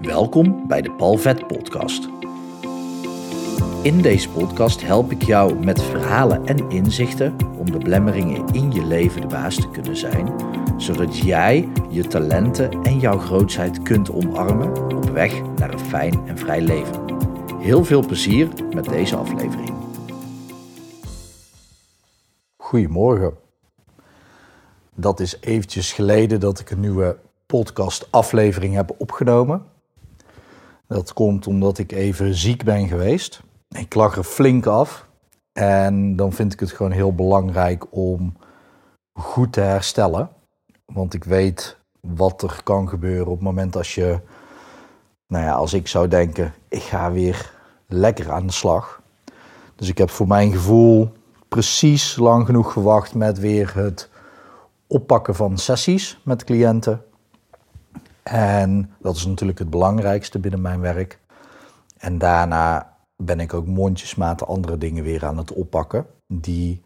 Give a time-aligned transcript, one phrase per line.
[0.00, 2.08] Welkom bij de Palvet Podcast.
[3.82, 8.84] In deze podcast help ik jou met verhalen en inzichten om de blemmeringen in je
[8.84, 10.34] leven de baas te kunnen zijn,
[10.76, 16.38] zodat jij je talenten en jouw grootheid kunt omarmen op weg naar een fijn en
[16.38, 17.04] vrij leven.
[17.58, 19.72] Heel veel plezier met deze aflevering.
[22.56, 23.34] Goedemorgen.
[24.94, 29.78] Dat is eventjes geleden dat ik een nieuwe podcast aflevering heb opgenomen.
[30.90, 33.42] Dat komt omdat ik even ziek ben geweest.
[33.68, 35.06] Ik lag er flink af.
[35.52, 38.36] En dan vind ik het gewoon heel belangrijk om
[39.12, 40.30] goed te herstellen.
[40.84, 44.20] Want ik weet wat er kan gebeuren op het moment als je,
[45.26, 47.52] nou ja, als ik zou denken, ik ga weer
[47.86, 49.02] lekker aan de slag.
[49.74, 51.12] Dus ik heb voor mijn gevoel
[51.48, 54.10] precies lang genoeg gewacht met weer het
[54.86, 57.04] oppakken van sessies met cliënten.
[58.22, 61.18] En dat is natuurlijk het belangrijkste binnen mijn werk.
[61.98, 66.06] En daarna ben ik ook mondjesmaat andere dingen weer aan het oppakken.
[66.26, 66.82] Die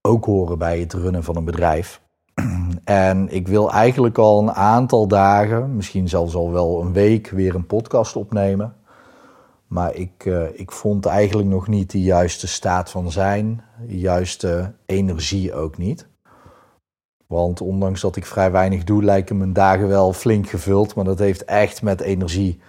[0.00, 2.00] ook horen bij het runnen van een bedrijf.
[2.84, 7.54] En ik wil eigenlijk al een aantal dagen, misschien zelfs al wel een week, weer
[7.54, 8.74] een podcast opnemen.
[9.66, 14.74] Maar ik, uh, ik vond eigenlijk nog niet de juiste staat van zijn, de juiste
[14.86, 16.08] energie ook niet.
[17.26, 20.94] Want ondanks dat ik vrij weinig doe, lijken mijn dagen wel flink gevuld.
[20.94, 22.60] Maar dat heeft echt met energie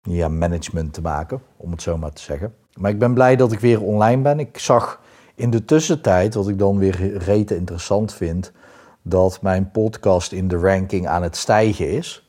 [0.00, 2.54] ja, management te maken, om het zo maar te zeggen.
[2.74, 4.38] Maar ik ben blij dat ik weer online ben.
[4.40, 5.00] Ik zag
[5.34, 8.52] in de tussentijd, wat ik dan weer rete interessant vind,
[9.02, 12.28] dat mijn podcast in de ranking aan het stijgen is.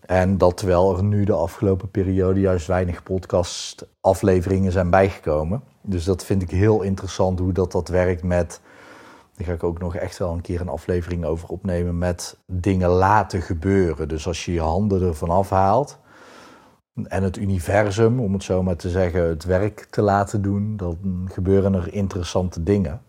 [0.00, 5.62] En dat terwijl er nu de afgelopen periode juist weinig podcastafleveringen zijn bijgekomen.
[5.82, 8.60] Dus dat vind ik heel interessant hoe dat, dat werkt met
[9.36, 12.88] daar ga ik ook nog echt wel een keer een aflevering over opnemen met dingen
[12.88, 14.08] laten gebeuren.
[14.08, 15.98] Dus als je je handen ervan afhaalt
[17.04, 21.28] en het universum, om het zo maar te zeggen, het werk te laten doen, dan
[21.32, 23.02] gebeuren er interessante dingen.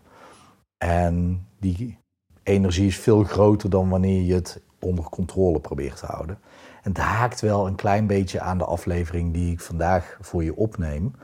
[0.78, 1.98] En die
[2.42, 6.38] energie is veel groter dan wanneer je het onder controle probeert te houden.
[6.82, 10.56] En het haakt wel een klein beetje aan de aflevering die ik vandaag voor je
[10.56, 11.14] opneem.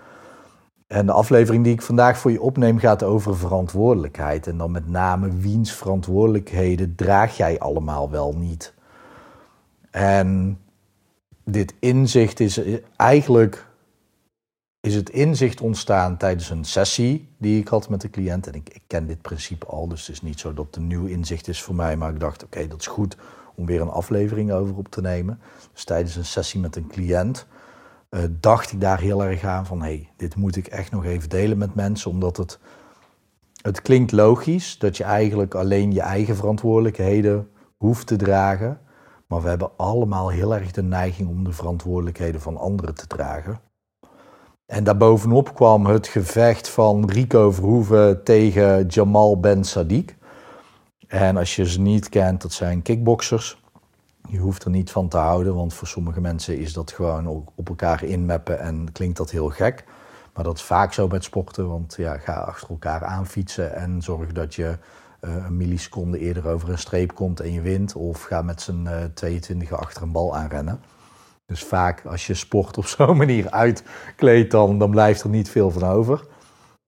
[0.87, 4.47] En de aflevering die ik vandaag voor je opneem gaat over verantwoordelijkheid.
[4.47, 8.75] En dan met name wiens verantwoordelijkheden draag jij allemaal wel niet.
[9.91, 10.59] En
[11.45, 12.61] dit inzicht is
[12.97, 13.67] eigenlijk
[14.81, 18.47] is het inzicht ontstaan tijdens een sessie die ik had met de cliënt.
[18.47, 20.87] En ik, ik ken dit principe al, dus het is niet zo dat het een
[20.87, 21.97] nieuw inzicht is voor mij.
[21.97, 23.17] Maar ik dacht, oké, dat is goed
[23.55, 25.41] om weer een aflevering over op te nemen.
[25.73, 27.47] Dus tijdens een sessie met een cliënt
[28.15, 31.05] uh, dacht ik daar heel erg aan van hé, hey, dit moet ik echt nog
[31.05, 32.59] even delen met mensen, omdat het,
[33.63, 38.79] het klinkt logisch dat je eigenlijk alleen je eigen verantwoordelijkheden hoeft te dragen.
[39.27, 43.61] Maar we hebben allemaal heel erg de neiging om de verantwoordelijkheden van anderen te dragen.
[44.67, 50.15] En daarbovenop kwam het gevecht van Rico Verhoeven tegen Jamal Ben Sadiq.
[51.07, 53.64] En als je ze niet kent, dat zijn kickboxers.
[54.29, 57.69] Je hoeft er niet van te houden, want voor sommige mensen is dat gewoon op
[57.69, 59.85] elkaar inmappen en klinkt dat heel gek.
[60.35, 64.33] Maar dat is vaak zo met sporten, want ja, ga achter elkaar aanfietsen en zorg
[64.33, 64.79] dat je
[65.21, 67.95] uh, een milliseconde eerder over een streep komt en je wint.
[67.95, 70.81] Of ga met z'n uh, 22 achter een bal aanrennen.
[71.47, 75.71] Dus vaak als je sport op zo'n manier uitkleedt, dan, dan blijft er niet veel
[75.71, 76.27] van over.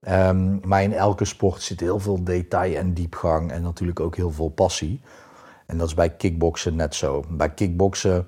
[0.09, 4.31] Um, maar in elke sport zit heel veel detail en diepgang en natuurlijk ook heel
[4.31, 5.01] veel passie.
[5.67, 7.25] En dat is bij kickboksen net zo.
[7.31, 8.27] Bij kickboksen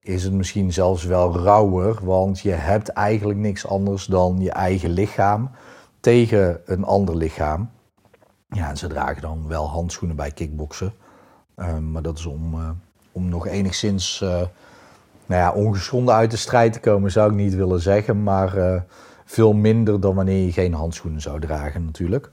[0.00, 4.90] is het misschien zelfs wel rauwer, want je hebt eigenlijk niks anders dan je eigen
[4.90, 5.50] lichaam
[6.00, 7.70] tegen een ander lichaam.
[8.48, 10.92] Ja, en ze dragen dan wel handschoenen bij kickboksen.
[11.56, 12.70] Um, maar dat is om, uh,
[13.12, 14.28] om nog enigszins uh,
[15.26, 18.22] nou ja, ongeschonden uit de strijd te komen, zou ik niet willen zeggen.
[18.22, 18.80] Maar uh,
[19.24, 22.32] veel minder dan wanneer je geen handschoenen zou dragen, natuurlijk.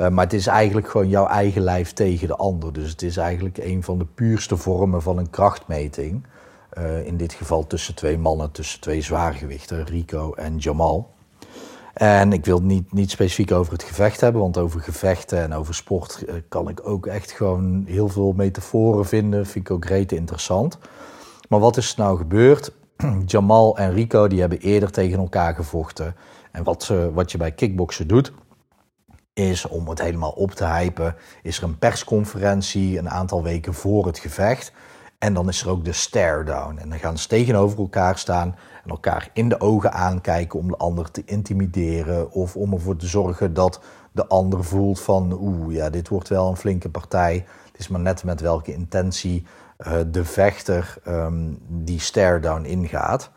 [0.00, 2.72] Uh, maar het is eigenlijk gewoon jouw eigen lijf tegen de ander.
[2.72, 6.26] Dus het is eigenlijk een van de puurste vormen van een krachtmeting.
[6.78, 11.10] Uh, in dit geval tussen twee mannen, tussen twee zwaargewichten, Rico en Jamal.
[11.94, 15.74] En ik wil niet, niet specifiek over het gevecht hebben, want over gevechten en over
[15.74, 19.46] sport uh, kan ik ook echt gewoon heel veel metaforen vinden.
[19.46, 20.78] Vind ik ook rete interessant.
[21.48, 22.72] Maar wat is er nou gebeurd?
[23.26, 26.16] Jamal en Rico die hebben eerder tegen elkaar gevochten.
[26.52, 28.32] En wat, wat je bij kickboksen doet,
[29.48, 34.06] is om het helemaal op te hypen, is er een persconferentie een aantal weken voor
[34.06, 34.72] het gevecht.
[35.18, 36.78] En dan is er ook de stare down.
[36.78, 40.76] En dan gaan ze tegenover elkaar staan en elkaar in de ogen aankijken om de
[40.76, 42.32] ander te intimideren.
[42.32, 43.80] Of om ervoor te zorgen dat
[44.12, 47.46] de ander voelt van oeh, ja, dit wordt wel een flinke partij.
[47.70, 49.46] Het is maar net met welke intentie
[50.10, 53.30] de vechter ehm, die stare-down ingaat.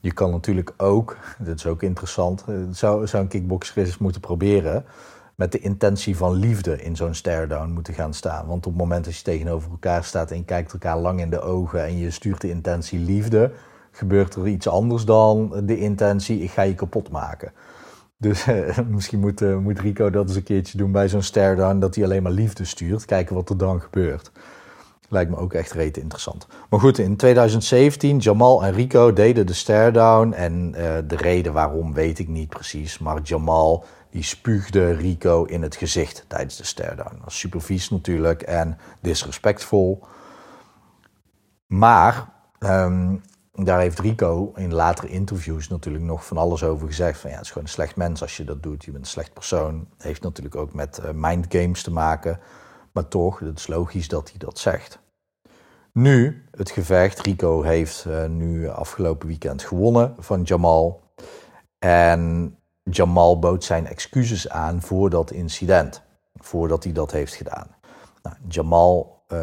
[0.00, 4.84] Je kan natuurlijk ook, dat is ook interessant, zou, zou een kickboxer eens moeten proberen
[5.34, 8.46] met de intentie van liefde in zo'n stare-down moeten gaan staan.
[8.46, 11.30] Want op het moment dat je tegenover elkaar staat en je kijkt elkaar lang in
[11.30, 13.52] de ogen en je stuurt de intentie liefde,
[13.90, 17.52] gebeurt er iets anders dan de intentie ik ga je kapot maken.
[18.22, 21.78] Dus eh, misschien moet, uh, moet Rico dat eens een keertje doen bij zo'n stare-down,
[21.78, 23.04] dat hij alleen maar liefde stuurt.
[23.04, 24.30] Kijken wat er dan gebeurt.
[25.08, 26.46] Lijkt me ook echt rete interessant.
[26.70, 30.32] Maar goed, in 2017, Jamal en Rico deden de stare-down.
[30.32, 32.98] En uh, de reden waarom weet ik niet precies.
[32.98, 37.14] Maar Jamal die spuugde Rico in het gezicht tijdens de stare-down.
[37.14, 40.04] Dat was super vies natuurlijk en disrespectvol.
[41.66, 42.28] Maar
[42.58, 43.22] um,
[43.52, 47.20] daar heeft Rico in latere interviews natuurlijk nog van alles over gezegd.
[47.20, 48.84] Van ja, het is gewoon een slecht mens als je dat doet.
[48.84, 49.88] Je bent een slecht persoon.
[49.98, 52.40] heeft natuurlijk ook met uh, mindgames te maken.
[52.92, 55.00] Maar toch, het is logisch dat hij dat zegt.
[55.92, 57.20] Nu, het gevecht.
[57.20, 61.02] Rico heeft uh, nu afgelopen weekend gewonnen van Jamal.
[61.78, 66.02] En Jamal bood zijn excuses aan voor dat incident.
[66.34, 67.66] Voordat hij dat heeft gedaan.
[68.22, 69.38] Nou, Jamal, uh,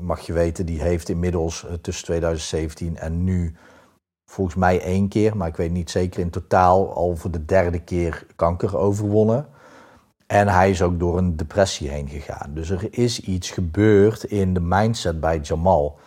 [0.00, 3.56] mag je weten, die heeft inmiddels uh, tussen 2017 en nu
[4.26, 7.78] volgens mij één keer, maar ik weet niet zeker in totaal, al voor de derde
[7.78, 9.46] keer kanker overwonnen.
[10.26, 12.54] En hij is ook door een depressie heen gegaan.
[12.54, 15.98] Dus er is iets gebeurd in de mindset bij Jamal.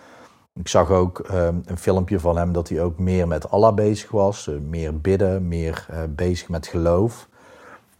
[0.53, 4.11] Ik zag ook ehm, een filmpje van hem dat hij ook meer met Allah bezig
[4.11, 4.47] was.
[4.47, 7.29] Eh, meer bidden, meer uh, bezig met geloof.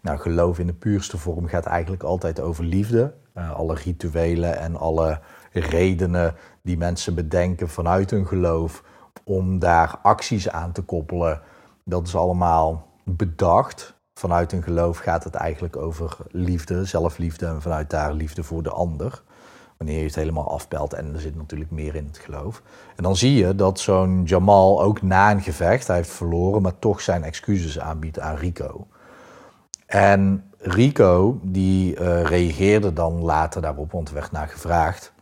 [0.02, 3.14] Nou, geloof in de puurste vorm gaat eigenlijk altijd over liefde.
[3.38, 5.20] Uh, alle rituelen en alle
[5.52, 8.84] redenen die mensen bedenken vanuit hun geloof
[9.24, 11.42] om daar acties aan te koppelen.
[11.84, 14.00] Dat is allemaal bedacht.
[14.14, 18.72] Vanuit hun geloof gaat het eigenlijk over liefde, zelfliefde en vanuit daar liefde voor de
[18.72, 19.24] ander.
[19.82, 22.62] Wanneer je het helemaal afpelt en er zit natuurlijk meer in het geloof.
[22.96, 26.80] En dan zie je dat zo'n Jamal ook na een gevecht, hij heeft verloren, maar
[26.80, 28.88] toch zijn excuses aanbiedt aan Rico.
[29.86, 35.14] En Rico die uh, reageerde dan later daarop, want er werd naar gevraagd.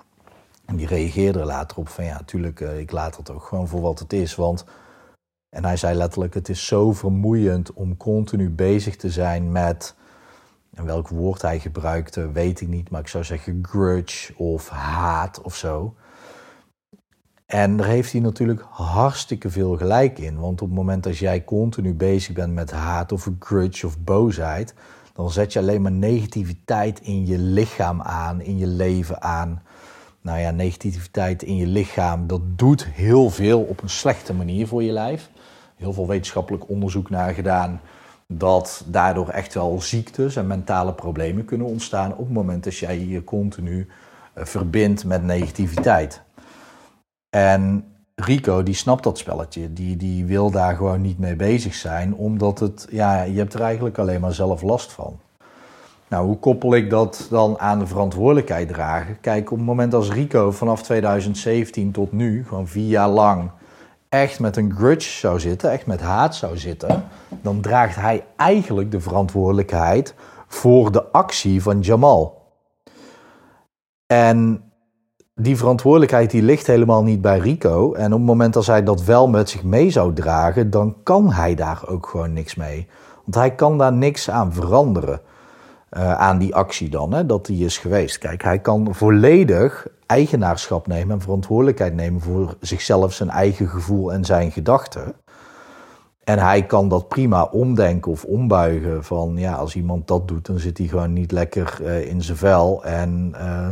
[0.65, 3.81] En die reageerde later op van ja, natuurlijk, uh, ik laat het ook gewoon voor
[3.81, 4.35] wat het is.
[4.35, 4.65] Want,
[5.50, 9.95] en hij zei letterlijk, het is zo vermoeiend om continu bezig te zijn met
[10.80, 15.42] en welk woord hij gebruikte, weet ik niet, maar ik zou zeggen grudge of haat
[15.42, 15.96] of zo.
[17.46, 20.40] En daar heeft hij natuurlijk hartstikke veel gelijk in.
[20.40, 24.74] Want op het moment dat jij continu bezig bent met haat of grudge of boosheid,
[25.14, 29.64] dan zet je alleen maar negativiteit in je lichaam aan, in je leven aan.
[30.22, 34.84] Nou ja, negativiteit in je lichaam, dat doet heel veel op een slechte manier voor
[34.84, 35.30] je lijf.
[35.76, 37.81] Heel veel wetenschappelijk onderzoek naar gedaan
[38.34, 43.00] dat daardoor echt wel ziektes en mentale problemen kunnen ontstaan op het moment dat jij
[43.00, 43.88] je continu
[44.38, 46.22] uh, verbindt met negativiteit.
[47.30, 47.86] En
[48.16, 49.74] Rico, die snapt dat spelletje.
[49.74, 53.62] Die, die wil daar gewoon niet mee bezig zijn, omdat het, ja, je hebt er
[53.62, 55.20] eigenlijk alleen maar zelf last van.
[56.08, 59.20] Nou, hoe koppel ik dat dan aan de verantwoordelijkheid dragen?
[59.22, 63.52] Kijk, op het moment als Rico vanaf 2017 tot nu, gewoon vier jaar lang,
[64.09, 67.03] echt met een grudge zou zitten, echt met haat zou zitten,
[67.41, 70.15] dan draagt hij eigenlijk de verantwoordelijkheid
[70.47, 72.38] voor de actie van Jamal.
[74.07, 74.63] En
[75.35, 77.94] die verantwoordelijkheid die ligt helemaal niet bij Rico.
[77.94, 81.31] En op het moment dat hij dat wel met zich mee zou dragen, dan kan
[81.31, 82.87] hij daar ook gewoon niks mee.
[83.23, 85.21] Want hij kan daar niks aan veranderen.
[85.92, 88.18] Uh, aan die actie dan, hè, dat die is geweest.
[88.18, 94.25] Kijk, hij kan volledig eigenaarschap nemen en verantwoordelijkheid nemen voor zichzelf, zijn eigen gevoel en
[94.25, 95.13] zijn gedachten.
[96.23, 100.59] En hij kan dat prima omdenken of ombuigen van ja, als iemand dat doet, dan
[100.59, 102.83] zit hij gewoon niet lekker uh, in zijn vel.
[102.83, 103.69] En uh,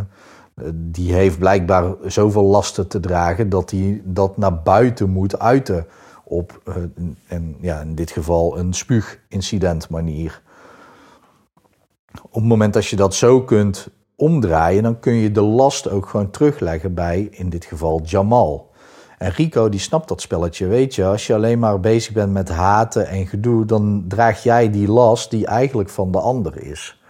[0.74, 5.88] die heeft blijkbaar zoveel lasten te dragen dat hij dat naar buiten moet uiten
[6.24, 6.76] op, uh,
[7.28, 10.42] en, ja, in dit geval, een spuugincident manier.
[12.22, 16.06] Op het moment dat je dat zo kunt omdraaien, dan kun je de last ook
[16.06, 18.70] gewoon terugleggen bij, in dit geval, Jamal.
[19.18, 21.06] En Rico die snapt dat spelletje, weet je.
[21.06, 25.32] Als je alleen maar bezig bent met haten en gedoe, dan draag jij die last
[25.32, 27.02] die eigenlijk van de ander is.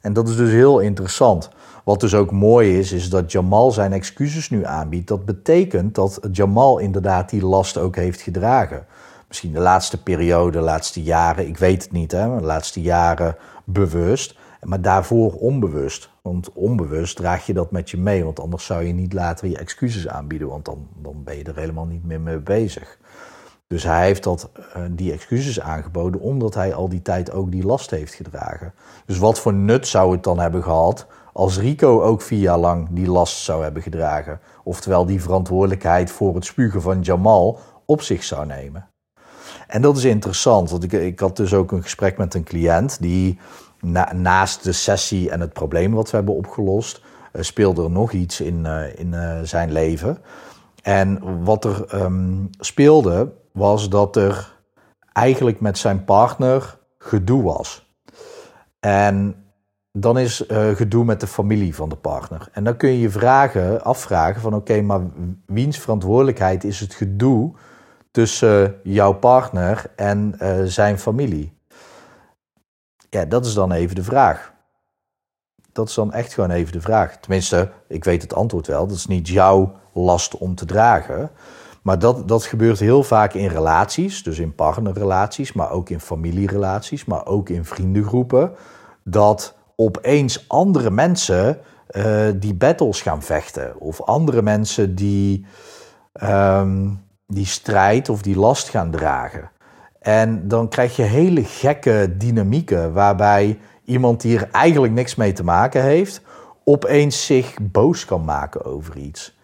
[0.00, 1.50] En dat is dus heel interessant.
[1.84, 5.08] Wat dus ook mooi is, is dat Jamal zijn excuses nu aanbiedt.
[5.08, 8.86] Dat betekent dat Jamal inderdaad die last ook heeft gedragen.
[9.28, 13.36] Misschien de laatste periode, de laatste jaren, ik weet het niet, hè, de laatste jaren
[13.64, 14.36] bewust.
[14.62, 16.10] Maar daarvoor onbewust.
[16.22, 18.24] Want onbewust draag je dat met je mee.
[18.24, 20.48] Want anders zou je niet later je excuses aanbieden.
[20.48, 22.98] Want dan, dan ben je er helemaal niet meer mee bezig.
[23.66, 27.64] Dus hij heeft dat, uh, die excuses aangeboden omdat hij al die tijd ook die
[27.64, 28.74] last heeft gedragen.
[29.06, 32.88] Dus wat voor nut zou het dan hebben gehad als Rico ook vier jaar lang
[32.90, 34.40] die last zou hebben gedragen.
[34.64, 38.88] Oftewel die verantwoordelijkheid voor het spugen van Jamal op zich zou nemen.
[39.66, 43.00] En dat is interessant, want ik, ik had dus ook een gesprek met een cliënt
[43.00, 43.38] die
[44.14, 47.00] naast de sessie en het probleem wat we hebben opgelost,
[47.32, 50.18] uh, speelde er nog iets in, uh, in uh, zijn leven.
[50.82, 54.52] En wat er um, speelde, was dat er
[55.12, 57.90] eigenlijk met zijn partner gedoe was.
[58.80, 59.44] En
[59.92, 62.48] dan is uh, gedoe met de familie van de partner.
[62.52, 65.00] En dan kun je je vragen, afvragen van oké, maar
[65.46, 67.52] wiens verantwoordelijkheid is het gedoe
[68.10, 70.34] tussen jouw partner en
[70.64, 71.52] zijn familie?
[73.12, 74.52] Ja, dat is dan even de vraag.
[75.72, 77.16] Dat is dan echt gewoon even de vraag.
[77.16, 78.86] Tenminste, ik weet het antwoord wel.
[78.86, 81.30] Dat is niet jouw last om te dragen.
[81.82, 87.04] Maar dat, dat gebeurt heel vaak in relaties, dus in partnerrelaties, maar ook in familierelaties,
[87.04, 88.52] maar ook in vriendengroepen.
[89.04, 91.58] Dat opeens andere mensen
[91.90, 93.80] uh, die battles gaan vechten.
[93.80, 95.46] Of andere mensen die
[96.22, 99.50] um, die strijd of die last gaan dragen.
[100.02, 105.44] En dan krijg je hele gekke dynamieken waarbij iemand die er eigenlijk niks mee te
[105.44, 106.22] maken heeft,
[106.64, 109.40] opeens zich boos kan maken over iets.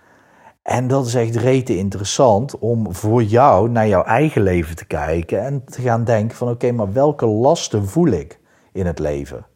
[0.62, 5.44] En dat is echt rete interessant om voor jou naar jouw eigen leven te kijken
[5.44, 8.38] en te gaan denken van oké, maar welke lasten voel ik
[8.72, 9.46] in het leven?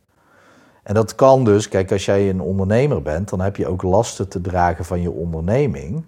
[0.83, 4.29] En dat kan dus, kijk, als jij een ondernemer bent, dan heb je ook lasten
[4.29, 6.05] te dragen van je onderneming.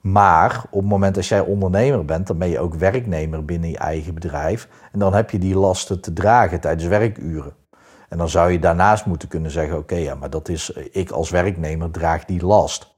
[0.00, 3.78] Maar op het moment dat jij ondernemer bent, dan ben je ook werknemer binnen je
[3.78, 4.68] eigen bedrijf.
[4.92, 7.52] En dan heb je die lasten te dragen tijdens werkuren.
[8.08, 11.30] En dan zou je daarnaast moeten kunnen zeggen: Oké, ja, maar dat is ik als
[11.30, 12.94] werknemer draag die last.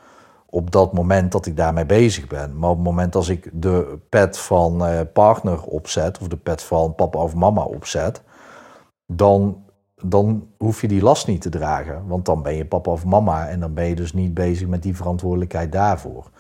[0.47, 2.59] Op dat moment dat ik daarmee bezig ben.
[2.59, 6.62] Maar op het moment als ik de pet van eh, partner opzet, of de pet
[6.62, 8.23] van papa of mama opzet,
[9.06, 9.64] dan
[10.04, 12.06] dan hoef je die last niet te dragen.
[12.06, 14.82] Want dan ben je papa of mama en dan ben je dus niet bezig met
[14.82, 16.30] die verantwoordelijkheid daarvoor.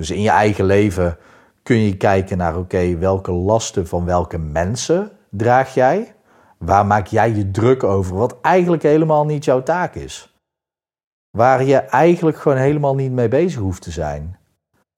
[0.00, 1.18] Dus in je eigen leven
[1.62, 6.14] kun je kijken naar, oké, welke lasten van welke mensen draag jij?
[6.58, 10.38] Waar maak jij je druk over, wat eigenlijk helemaal niet jouw taak is?
[11.30, 14.38] Waar je eigenlijk gewoon helemaal niet mee bezig hoeft te zijn.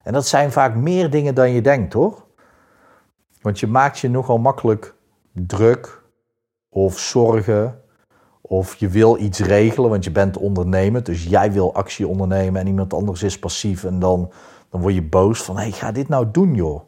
[0.03, 2.25] En dat zijn vaak meer dingen dan je denkt, hoor.
[3.41, 4.95] Want je maakt je nogal makkelijk
[5.31, 6.03] druk
[6.69, 7.81] of zorgen
[8.41, 11.03] of je wil iets regelen, want je bent ondernemer.
[11.03, 13.83] Dus jij wil actie ondernemen en iemand anders is passief.
[13.83, 14.31] En dan,
[14.73, 16.81] dan word je boos van, hé, ga dit nou doen, joh.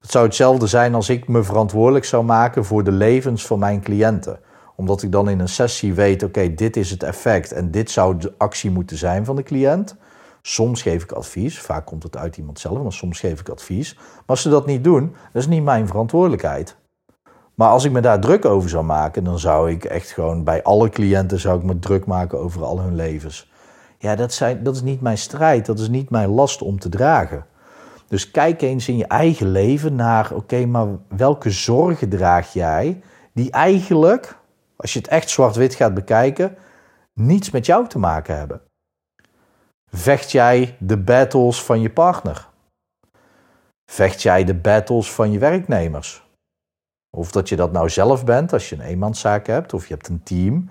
[0.00, 3.80] Het zou hetzelfde zijn als ik me verantwoordelijk zou maken voor de levens van mijn
[3.80, 4.40] cliënten.
[4.74, 8.16] Omdat ik dan in een sessie weet, oké, dit is het effect en dit zou
[8.16, 9.96] de actie moeten zijn van de cliënt.
[10.42, 13.94] Soms geef ik advies, vaak komt het uit iemand zelf, maar soms geef ik advies.
[13.94, 16.76] Maar als ze dat niet doen, dat is niet mijn verantwoordelijkheid.
[17.54, 20.62] Maar als ik me daar druk over zou maken, dan zou ik echt gewoon bij
[20.62, 23.50] alle cliënten zou ik me druk maken over al hun levens.
[23.98, 26.88] Ja, dat, zijn, dat is niet mijn strijd, dat is niet mijn last om te
[26.88, 27.46] dragen.
[28.08, 33.00] Dus kijk eens in je eigen leven naar, oké, maar welke zorgen draag jij
[33.32, 34.38] die eigenlijk,
[34.76, 36.56] als je het echt zwart-wit gaat bekijken,
[37.12, 38.60] niets met jou te maken hebben?
[39.90, 42.48] Vecht jij de battles van je partner?
[43.90, 46.24] Vecht jij de battles van je werknemers?
[47.16, 50.08] Of dat je dat nou zelf bent als je een eenmanszaak hebt of je hebt
[50.08, 50.70] een team.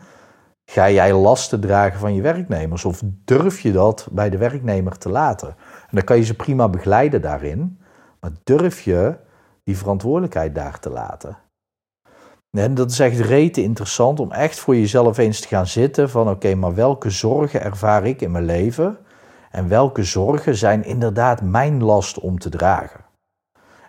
[0.66, 5.10] Ga jij lasten dragen van je werknemers of durf je dat bij de werknemer te
[5.10, 5.48] laten?
[5.82, 7.80] En dan kan je ze prima begeleiden daarin,
[8.20, 9.16] maar durf je
[9.64, 11.38] die verantwoordelijkheid daar te laten?
[12.52, 16.30] En dat is echt rete interessant om echt voor jezelf eens te gaan zitten van
[16.30, 18.98] oké, maar welke zorgen ervaar ik in mijn leven
[19.52, 23.04] en welke zorgen zijn inderdaad mijn last om te dragen?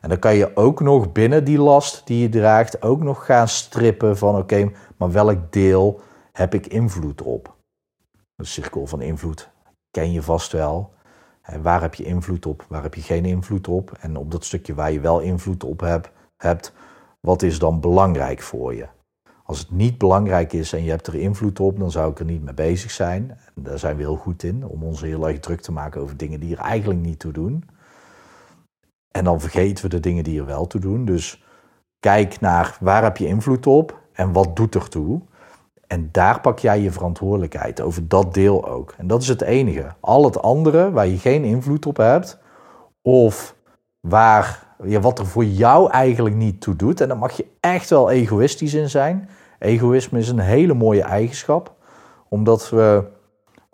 [0.01, 3.49] En dan kan je ook nog binnen die last die je draagt ook nog gaan
[3.49, 6.01] strippen van oké, maar welk deel
[6.37, 7.57] heb ik invloed op?
[8.35, 9.51] De cirkel van invloed
[9.91, 10.95] ken je vast wel.
[11.63, 12.65] Waar heb je invloed op?
[12.69, 13.93] Waar heb je geen invloed op?
[14.01, 16.73] En op dat stukje waar je wel invloed op hebt, hebt
[17.21, 18.87] wat is dan belangrijk voor je?
[19.45, 22.25] Als het niet belangrijk is en je hebt er invloed op, dan zou ik er
[22.25, 23.31] niet mee bezig zijn.
[23.31, 26.17] En daar zijn we heel goed in, om ons heel erg druk te maken over
[26.17, 27.65] dingen die er eigenlijk niet toe doen.
[29.11, 31.05] En dan vergeten we de dingen die er wel toe doen.
[31.05, 31.45] Dus
[31.99, 35.23] kijk naar waar heb je invloed op en wat doet er toe.
[35.87, 38.95] En daar pak jij je verantwoordelijkheid over dat deel ook.
[38.99, 39.87] En dat is het enige.
[40.01, 42.39] Al het andere waar je geen invloed op hebt,
[43.03, 43.57] of
[44.01, 47.01] waar, ja, wat er voor jou eigenlijk niet toe doet.
[47.01, 49.29] En daar mag je echt wel egoïstisch in zijn.
[49.59, 51.75] Egoïsme is een hele mooie eigenschap,
[52.29, 53.05] omdat we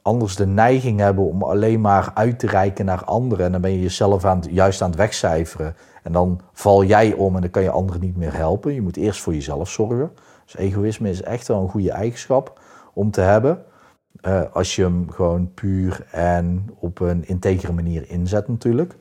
[0.02, 3.46] anders de neiging hebben om alleen maar uit te reiken naar anderen.
[3.46, 5.76] En dan ben je jezelf aan, juist aan het wegcijferen.
[6.02, 8.74] En dan val jij om en dan kan je anderen niet meer helpen.
[8.74, 10.10] Je moet eerst voor jezelf zorgen.
[10.44, 12.60] Dus egoïsme is echt wel een goede eigenschap
[12.94, 13.64] om te hebben.
[14.20, 18.96] eh, als je hem gewoon puur en op een integere manier inzet natuurlijk.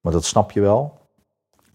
[0.00, 0.98] Maar dat snap je wel.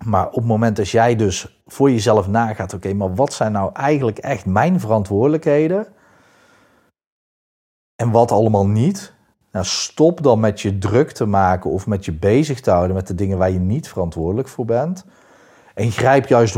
[0.06, 3.70] Maar op het moment dat jij dus voor jezelf nagaat, oké, maar wat zijn nou
[3.74, 5.88] eigenlijk echt mijn verantwoordelijkheden?
[7.96, 9.14] En wat allemaal niet?
[9.52, 13.08] Nou, stop dan met je druk te maken of met je bezig te houden met
[13.08, 15.06] de dingen waar je niet verantwoordelijk voor bent.
[15.74, 16.58] En grijp juist 100%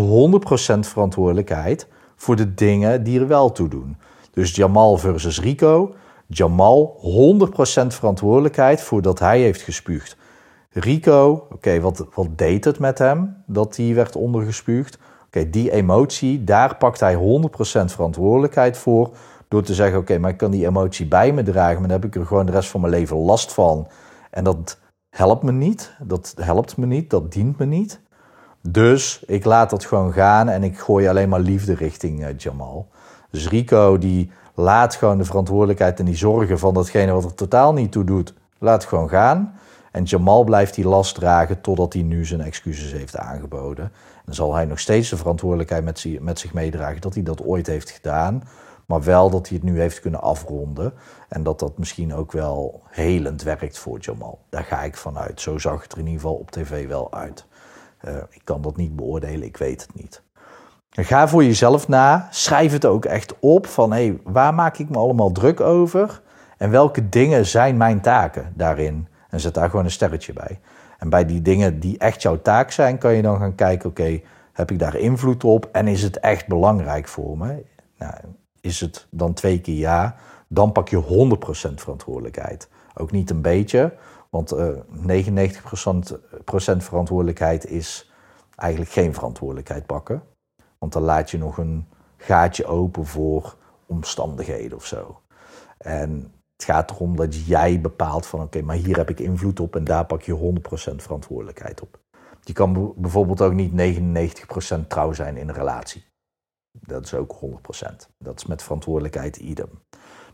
[0.80, 1.88] verantwoordelijkheid
[2.22, 3.98] voor de dingen die er wel toe doen.
[4.32, 5.94] Dus Jamal versus Rico.
[6.28, 6.98] Jamal
[7.84, 10.18] 100% verantwoordelijkheid voor dat hij heeft gespuugd.
[10.70, 14.98] Rico, oké, wat, wat deed het met hem dat hij werd ondergespuugd?
[15.26, 17.20] Oké, die emotie, daar pakt hij 100%
[17.86, 19.10] verantwoordelijkheid voor.
[19.48, 22.06] Door te zeggen, oké, maar ik kan die emotie bij me dragen, maar dan heb
[22.06, 23.88] ik er gewoon de rest van mijn leven last van.
[24.32, 28.02] En dat helpt me niet, dat helpt me niet, dat dient me niet.
[28.62, 32.88] Dus ik laat dat gewoon gaan en ik gooi alleen maar liefde richting uh, Jamal.
[33.30, 37.74] Dus Rico die laat gewoon de verantwoordelijkheid en die zorgen van datgene wat er totaal
[37.74, 39.54] niet toe doet, laat gewoon gaan.
[39.92, 43.86] En Jamal blijft die last dragen totdat hij nu zijn excuses heeft aangeboden.
[43.86, 47.44] En dan zal hij nog steeds de verantwoordelijkheid met, met zich meedragen dat hij dat
[47.44, 48.44] ooit heeft gedaan.
[48.86, 50.94] Maar wel dat hij het nu heeft kunnen afronden.
[51.30, 54.40] En dat dat misschien ook wel helend werkt voor Jamal.
[54.50, 55.42] Daar ga ik vanuit.
[55.42, 57.46] Zo zag het er in ieder geval op tv wel uit.
[58.08, 60.22] Uh, ik kan dat niet beoordelen, ik weet het niet.
[60.90, 62.28] ga voor jezelf na.
[62.32, 66.22] Schrijf het ook echt op van hé, hey, waar maak ik me allemaal druk over?
[66.58, 69.08] En welke dingen zijn mijn taken daarin?
[69.30, 70.60] En zet daar gewoon een sterretje bij.
[70.98, 74.22] En bij die dingen die echt jouw taak zijn, kan je dan gaan kijken: oké,
[74.54, 77.64] heb ik daar invloed op en is het echt belangrijk voor me?
[77.98, 78.14] Nou,
[78.62, 80.16] is het dan twee keer ja,
[80.48, 81.04] dan pak je
[81.72, 82.70] 100% verantwoordelijkheid.
[82.94, 83.94] Ook niet een beetje,
[84.32, 88.12] want uh, eh, 99% verantwoordelijkheid is
[88.56, 90.24] eigenlijk geen verantwoordelijkheid pakken.
[90.78, 95.22] Want dan laat je nog een gaatje open voor omstandigheden of zo.
[95.78, 99.76] En het gaat erom dat jij bepaalt van oké, maar hier heb ik invloed op
[99.76, 100.54] en daar pak je
[100.92, 102.00] 100% verantwoordelijkheid op.
[102.44, 103.72] Je kan bijvoorbeeld ook niet
[104.84, 106.06] 99% trouw zijn in een relatie.
[106.80, 107.96] Dat is ook 100%.
[108.18, 109.70] Dat is met verantwoordelijkheid idem.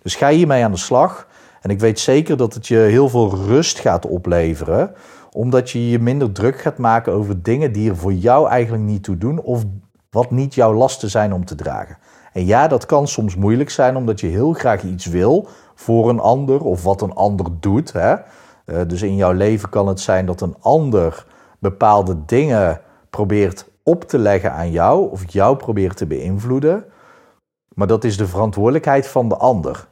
[0.02, 1.27] Dus ga hiermee aan de slag.
[1.68, 4.92] En ik weet zeker dat het je heel veel rust gaat opleveren,
[5.32, 9.04] omdat je je minder druk gaat maken over dingen die er voor jou eigenlijk niet
[9.04, 9.64] toe doen of
[10.10, 11.98] wat niet jouw lasten zijn om te dragen.
[12.34, 16.20] En ja, dat kan soms moeilijk zijn omdat je heel graag iets wil voor een
[16.20, 17.94] ander of wat een ander doet.
[17.94, 18.14] Hè?
[18.14, 21.26] Uh, dus in jouw leven kan het zijn dat een ander
[21.60, 26.84] bepaalde dingen probeert op te leggen aan jou of jou probeert te beïnvloeden.
[27.74, 29.88] Maar dat is de verantwoordelijkheid van de ander.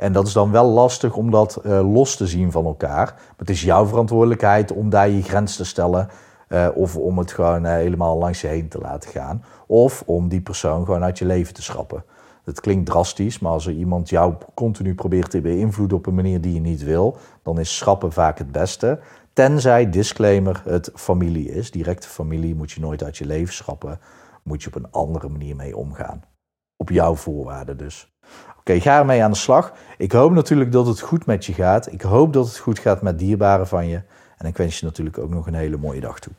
[0.00, 3.06] En dat is dan wel lastig om dat uh, los te zien van elkaar.
[3.14, 6.08] Maar het is jouw verantwoordelijkheid om daar je grens te stellen.
[6.48, 9.44] Uh, of om het gewoon uh, helemaal langs je heen te laten gaan.
[9.66, 12.04] Of om die persoon gewoon uit je leven te schrappen.
[12.44, 16.40] Het klinkt drastisch, maar als er iemand jou continu probeert te beïnvloeden op een manier
[16.40, 18.98] die je niet wil, dan is schrappen vaak het beste.
[19.32, 21.70] Tenzij, disclaimer, het familie is.
[21.70, 24.00] Directe familie moet je nooit uit je leven schrappen.
[24.42, 26.22] Moet je op een andere manier mee omgaan.
[26.76, 28.17] Op jouw voorwaarden dus.
[28.68, 29.72] Oké, ga ermee aan de slag.
[29.98, 31.92] Ik hoop natuurlijk dat het goed met je gaat.
[31.92, 34.00] Ik hoop dat het goed gaat met dierbaren van je.
[34.36, 36.32] En ik wens je natuurlijk ook nog een hele mooie dag toe.